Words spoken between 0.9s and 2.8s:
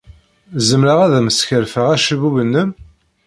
ad am-skerfeɣ acebbub-nnem?